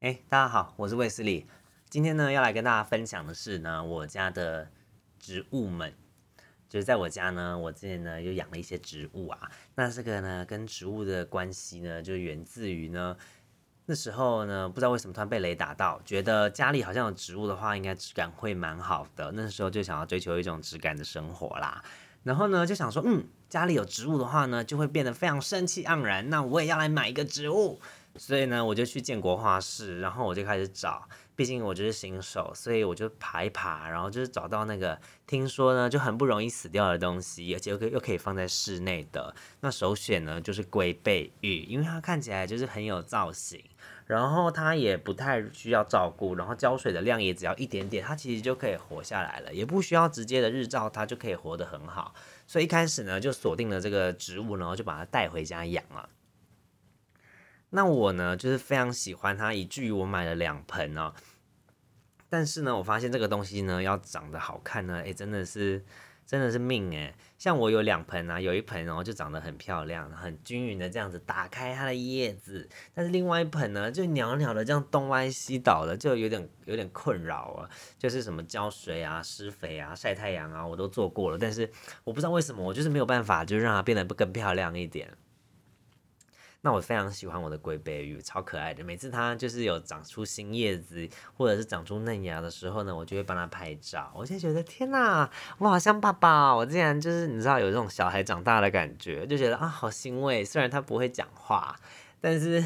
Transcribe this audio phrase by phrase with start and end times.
[0.00, 1.46] 哎，大家好，我是卫斯理。
[1.90, 4.66] 今天呢，要来跟大家分享的是呢，我家的
[5.18, 5.92] 植物们。
[6.70, 9.50] 就是在我家呢，我之前呢又养了一些植物啊。
[9.74, 13.14] 那这个呢，跟植物的关系呢，就源自于呢，
[13.84, 19.30] 那时候呢，不知道为什么突然被雷打到，觉得家里好像有植物的话，应该质感会蛮好的。
[19.32, 21.84] 那时候就想要追求一种质感的生活啦。
[22.22, 26.30] 然后呢，就想说，嗯，家里有植物的话呢，就会变得非常生气盎然。
[26.30, 27.78] 那我也要来买一个植物。
[28.20, 31.08] 所以呢，我就去建国画室，然后我就开始找。
[31.34, 39.34] 毕竟我就是新手，所以我就爬一爬，然后就是找到那个听说呢就很不容易死掉的东西，而且又可又可以放在室内的。
[39.60, 43.58] 那首选呢就是龟背玉，因为它看起来就是很有造型，
[44.04, 52.14] 然后它也不太需要照顾，然后浇水的量也只要一点点，它其实就可以活下来了，也不需要直接的日照，它就可以活得很好。
[52.46, 56.06] 所以一开始呢就锁定了这个植物，然后就把它带回家养了。
[57.70, 61.12] 那我呢，就是非常喜欢它，以至于我买了两盆哦。
[62.28, 65.84] 但是呢，我发现这个东西呢，要长得好看呢，哎，真的是，
[66.26, 67.14] 真的是命哎。
[67.38, 77.70] 像我有两盆啊，有一盆哦就长得很漂亮，很均匀的这样子打开它的叶子，但是另外一盆呢，就袅袅的这样东歪西倒的，就有点有点困扰啊。
[77.98, 81.70] 就是什么浇水啊、施肥啊、晒太阳啊，我都做过了，但是
[82.04, 85.16] 我不知道为什么，我就是没有办法，就让它变得更漂亮一点。
[86.62, 88.84] 那我非常喜欢我的龟背鱼，超可爱的。
[88.84, 94.12] 每次它就是有长出新叶子，或者是长出嫩芽的时候呢，我就会帮它拍照。
[94.14, 100.44] 我就觉得天哪，我好像爸爸，我竟然就是你知道有这种小孩长大的感觉，就觉得啊好欣慰。
[100.44, 101.74] 虽然它不会讲话，
[102.20, 102.62] 但是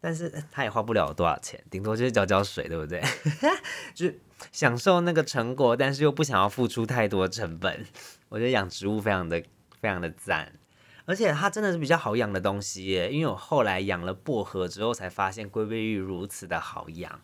[0.00, 3.00] 但是它也花不了多少钱，顶多就是浇浇水，对不对？
[3.94, 7.86] 就是享受那个成果，但是又不想要付出太多成本。
[8.28, 9.40] 我觉得养植物非常的
[9.80, 10.52] 非常的赞。
[11.06, 17.20] 而且它真的是比较好养的东西耶，因为我后来养了薄荷之后，才发现龟背玉如此的好养。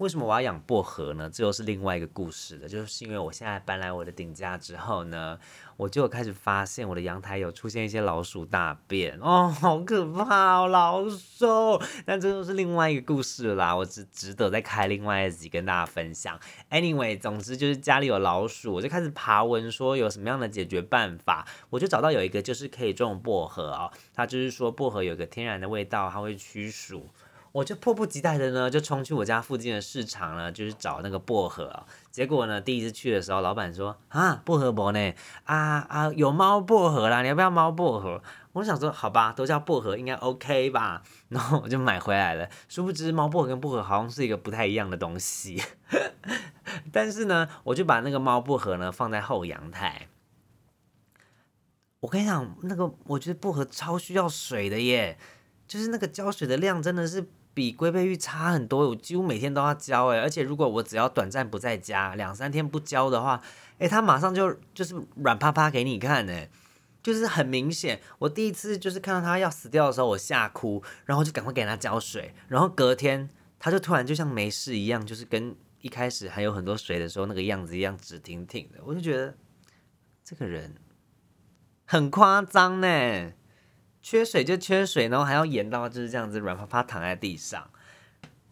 [0.00, 1.28] 为什么我要养薄荷呢？
[1.30, 2.66] 这又是另外一个故事了。
[2.66, 5.38] 就是因为我现在搬来我的顶家之后呢，
[5.76, 11.78] 我就开始发现我的阳台有出现一些老鼠大便哦，好可怕哦，老鼠！
[12.06, 16.40] 但这又是另外一个故事啦，我只值得再开另外一集跟大家分享。
[16.70, 27.06] Anyway，总之就是家里有老鼠，我就开始爬文说有什么样的解决办法，我就找到有一个就是可以种薄荷哦，它就是说薄荷有个天然的味道，它会驱鼠。
[27.52, 31.84] 我就迫不及待的呢，就冲去我家附近的市场呢，就是找那个薄荷。
[32.12, 35.12] 结果呢，第一次去的时候，老板说啊，薄荷薄呢，
[35.44, 38.22] 啊啊，有猫薄荷啦，你要不要猫薄荷？
[38.52, 41.02] 我想说，好吧，都叫薄荷，应该 OK 吧。
[41.28, 42.48] 然后我就买回来了。
[42.68, 45.60] 殊不知，猫薄荷跟薄荷好像是一个不太一样的东西。
[46.92, 50.06] 但是呢，我就把那个猫薄荷呢放在后阳台。
[51.98, 55.18] 我跟你讲，那个我觉得薄荷超需要水的耶，
[55.66, 57.28] 就是那个浇水的量真的是。
[57.52, 63.42] 比龟背玉差很多，我几乎每天都要浇哎，而且如果我只要短暂不在家，两三天不浇的话，
[63.78, 66.48] 哎，它马上就就是软趴趴给你看哎，
[67.02, 68.00] 就是很明显。
[68.20, 73.28] 我第一次就是看到它要死掉的时候，我吓哭，然后就赶快给它浇水，然后隔天
[73.58, 79.34] 它就突然就像没事一样，就是跟一开始还有很多水的时候那个样子一样直挺挺的，我就觉得
[80.22, 80.74] 这个人
[81.84, 83.32] 很夸张呢。
[84.02, 87.70] 缺水就缺水，然后还要演到就是这样子软趴趴躺在地上。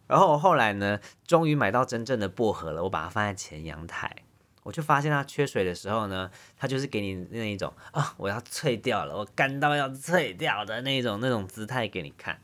[0.07, 4.11] 然后我后来呢，终于买到真正的薄荷了，我把它放在前阳台，
[4.63, 12.41] 我就发现它缺水的时候呢，它就是给你那一种啊，我要脆掉了，我干到要脆掉的那种那种姿态给你看。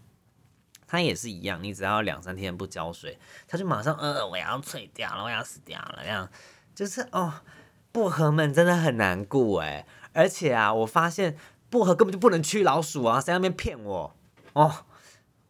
[0.87, 6.29] 它也是一样，你只要两三天不浇水，它就马上呃，我要脆掉了，我要死掉了，这样
[6.75, 7.33] 就是哦，
[7.93, 11.37] 薄荷们真的很难顾哎，而且啊，我发现。
[11.75, 13.21] 薄荷根本就不能驱老鼠啊！
[13.21, 14.15] 在那边骗我
[14.53, 14.73] 哦！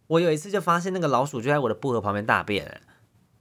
[0.06, 2.80] 我有一次就发现那个老鼠就在我的薄荷旁边大便，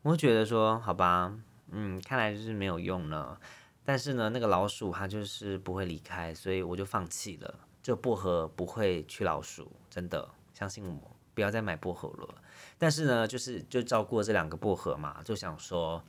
[0.01, 1.33] 我就觉得说好吧，
[1.71, 3.39] 嗯，看来就是没有用了。
[3.85, 7.55] 但是呢，那个老鼠它就是不会离开，所以我就放弃了。
[7.81, 12.35] 就薄荷不会驱老鼠，真的相信我，不要再买薄荷了。
[12.77, 16.03] 但是呢，就是就照顾这两个薄荷嘛，就想说。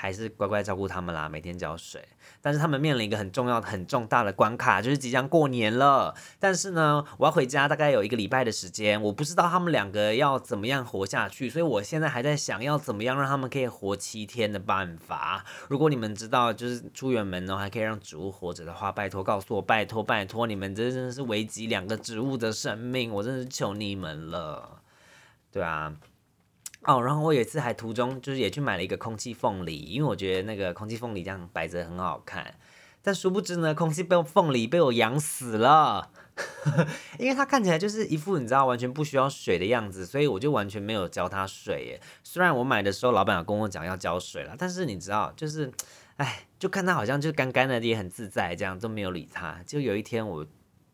[0.00, 2.02] 还是乖乖照顾他们啦，每天浇水。
[2.40, 6.14] 但是他们面临一个很重要的、很重大的关卡，就是即将过年了。
[6.38, 15.44] 但是呢，我要回家，大概有一个礼拜的时间，我不知道他们两个要怎么样活下去，所以我现在还在想要怎么样让他们可以活七天的办法。
[15.68, 24.80] 如果你们知道，就是出远门呢，还可以让植物活着的话，拜托告诉我，拜托拜托，你们这真的是危及两个植物的生命，我真的是求你们了。
[25.52, 25.94] 对啊。
[26.84, 32.54] 哦，然后我有一次还途中就是也去买了一个空气凤梨，因为我觉得那个空气凤梨这样摆着很好看。
[33.02, 36.10] 但殊不知呢，空气被凤梨被我养死了，
[37.18, 42.00] 因为它看起来就是一副你知道完全不需要水的样子，所以我就完全没有浇它水耶。
[42.22, 45.70] 虽然我买的时候老板有跟我讲要浇水了，但是你知道就是，
[46.16, 49.60] 哎，就看它好像就干干的也很自在，这样都没有理它。
[49.66, 50.46] 就有一天我。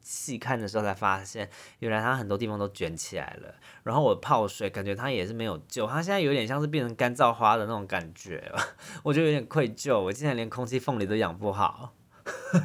[0.08, 1.50] 细看的时候才发现，
[1.80, 3.52] 原来它很多地方都卷起来了。
[3.82, 8.52] 然后我泡水，感觉它也是没有救，它现在有点像是变成干燥花的那种感觉。
[9.02, 11.92] 我就有点愧疚，我竟然连空气凤梨都养不好。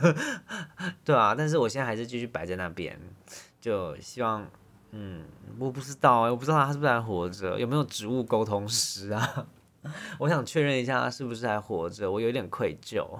[1.03, 2.99] 对啊，但是我现在还是继续摆在那边，
[3.59, 4.47] 就希望，
[4.91, 5.25] 嗯，
[5.57, 9.47] 我不知道哎，我不知道它是不是还活着，有没有植物沟通师啊？
[10.19, 13.19] 我想确认一下它是不是还活着，我有点愧疚。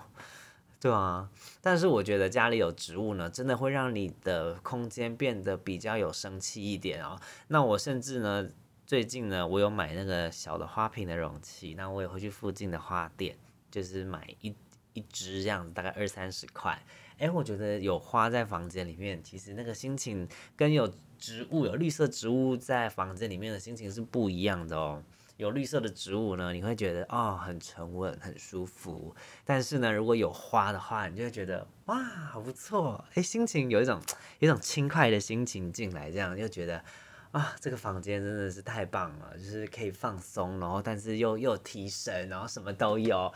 [0.82, 1.30] 对啊，
[1.62, 7.22] 但是我觉得家里有植物呢，真的会让你的空间变得比较有生气一点哦。
[7.50, 8.50] 那我甚至呢，
[8.88, 13.38] 最近呢，我有买那个小的花瓶的容器，那我也会去附近的花店，
[13.70, 14.56] 就是买一
[14.94, 16.82] 一支这样子，大概二三十块。
[17.20, 25.04] 哎，我觉得有花在房间里面，其实那个心情跟有植物、有绿色植物在房间里面的心情是不一样的哦。
[25.42, 29.16] 有绿色的植物呢，你会觉得哦很沉稳很舒服。
[29.44, 34.00] 但是呢，如果有花的话，你就会觉得哇好不错，哎，心情有一种
[34.38, 36.84] 有一种轻快的心情进来，这样就觉得
[37.32, 43.34] 啊这个房间真的是太棒了，就是可以放松，然后但是又又提神，然后什么都有。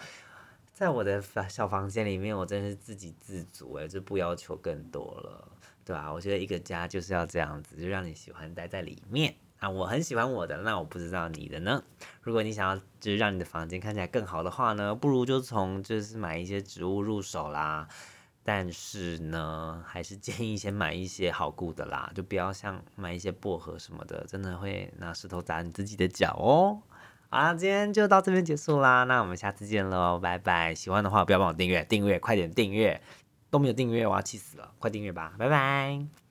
[0.71, 1.19] 在我的
[1.49, 5.47] 小房间里面，我真是自给自足哎，就不要求更多了，
[5.83, 6.13] 对吧？
[6.13, 9.33] 我觉得一个家就是要这样子，就让你喜欢待在里面。
[9.59, 11.83] 啊，我很喜欢我的，那我不知道你的呢。
[12.21, 17.87] 如果你想要就是让你的房间看起来更好的话呢，不如就从就是买一些植物入手啦。
[18.47, 26.77] 但是呢，还是建议先买一些好顾的啦，就不要像买一些薄荷什么的，真的会拿石头砸你自己的脚哦。
[27.31, 30.75] 好啦，今天就到这边结束啦，那我们下次见喽，拜拜。
[30.75, 33.01] 喜欢的话不要帮我订阅，订阅快点订阅，
[33.49, 36.24] 都没有订阅我要气死了，快订阅吧，拜拜。